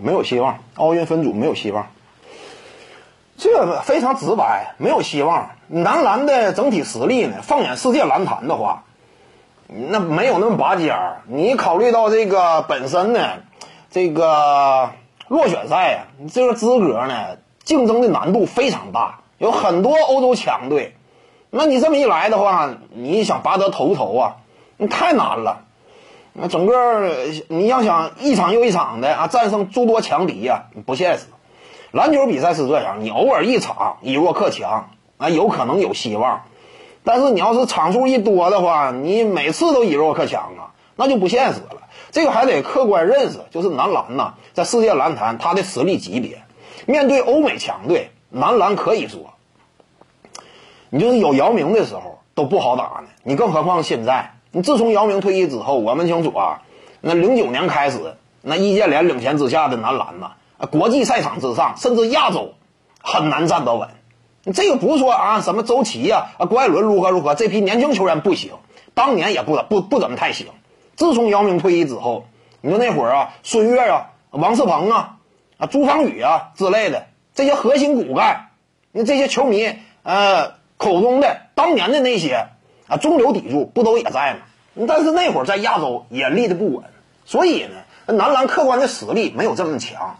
[0.00, 1.86] 没有希望，奥运分组没有希望。
[3.38, 5.50] 这个非常直白，没有希望。
[5.68, 7.38] 男篮的整体实力呢？
[7.42, 8.84] 放眼世界篮坛的话，
[9.66, 11.22] 那没有那么拔尖儿。
[11.26, 13.20] 你考虑到这个本身呢，
[13.90, 14.90] 这个
[15.28, 15.98] 落选赛啊，
[16.32, 20.94] 这个资格呢，竞争的难度非常大，有很多欧洲强队。
[21.50, 24.36] 那你这么一来的话，你想拔得头筹啊，
[24.78, 25.65] 你太难了。
[26.38, 27.10] 那整个
[27.48, 31.26] 你要想一场又一场的啊战胜诸多强敌呀，不现实。
[31.92, 36.42] 篮球比赛是这样，你偶尔一场以弱克强啊，有可能有希望。
[37.04, 41.88] 但是你要是场数一多的话，你每次都以弱克强啊，那就不现实了。
[42.10, 46.42] 这个还得客观认识，就是男篮呐，在世界篮坛它的实力级别，
[46.86, 49.34] 面对欧美强队，男篮可以说，
[50.90, 53.08] 你就是有姚明的时候都不好打呢。
[53.22, 56.62] 你更何况现在，你自从姚明退役之后，我们清楚啊，
[57.00, 60.32] 那零九年开始，那易建联领衔之下的男篮呐。
[60.70, 62.54] 国际赛场之上，甚至亚洲，
[63.02, 63.90] 很难站得稳。
[64.54, 68.52] 这个不是说啊，什么周琦呀、啊郭艾伦如何如何，这批年轻球员不行，
[68.94, 70.46] 当年也不不不怎么太行。
[70.94, 72.26] 自从姚明退役之后，
[72.62, 75.16] 你说那会儿啊，孙悦啊、王仕鹏啊、
[75.58, 78.50] 啊朱芳雨啊之类的这些核心骨干，
[78.92, 82.46] 那这些球迷呃口中的当年的那些
[82.88, 84.86] 啊中流砥柱，不都也在吗？
[84.86, 86.84] 但是那会儿在亚洲也立得不稳，
[87.24, 90.18] 所以呢，男篮客观的实力没有这么强。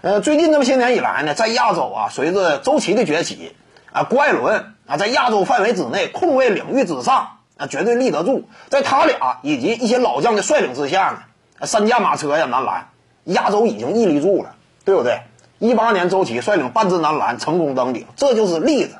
[0.00, 3.54] 呃，最近这么些年以来呢，在亚洲啊，随着周琦的崛起，
[3.92, 8.48] 啊，郭艾伦啊，在亚洲范围之内控卫领域之上啊，绝对立得住。
[8.68, 11.10] 在他俩以及一些老将的率领之下
[11.60, 12.88] 呢，三驾马车呀，男篮，
[13.24, 15.20] 亚洲已经屹立住了，对不对？
[15.58, 18.94] 一八年周琦率领半支男篮成功登顶，这就是例子。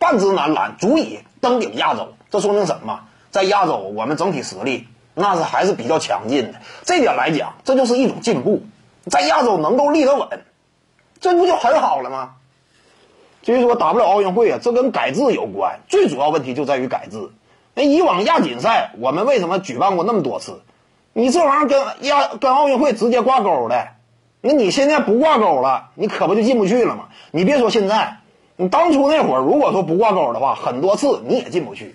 [0.00, 3.02] 半支男篮足以登顶亚洲，这说明什么？
[3.30, 6.58] 在亚洲，我们整体实力那是还是比较强劲的。
[6.84, 8.62] 这点来讲，这就是一种进步。
[9.04, 10.28] 在亚洲能够立得稳，
[11.20, 12.30] 这不就很好了吗？
[13.42, 15.80] 至于说打不了奥运会啊，这跟改制有关。
[15.88, 17.30] 最主要问题就在于改制。
[17.74, 20.62] 那以往亚锦赛我们为什么举办过那么多次？
[21.12, 23.88] 你这玩意儿跟亚跟奥运会直接挂钩的，
[24.40, 27.08] 那你现在不挂钩了，你可不就进不去了吗？
[27.32, 28.19] 你别说现在，
[28.60, 31.94] 你当初那会儿如果说不挂钩的话，很多次你也进不去。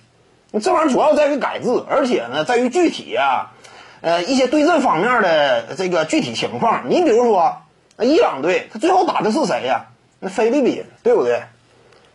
[0.49, 3.51] 你这玩意儿主要在于改制，而且呢，在于具体呀。
[4.01, 7.57] 呃，一些对阵方面的这个具体情况，你比如说，
[7.99, 9.85] 伊朗队他最后打的是谁呀？
[10.19, 11.43] 那菲律宾，对不对？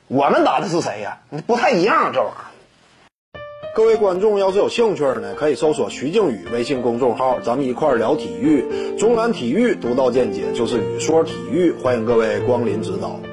[0.09, 1.19] 我们打的是谁呀？
[1.47, 3.41] 不太一样，这玩意儿。
[3.77, 8.97] 各位观众要是有兴趣呢，可以搜索徐静宇微信公众号，咱们一块儿聊体育。
[8.99, 13.30] 中南体育独到见解就是语说体育，欢迎各位光临指导。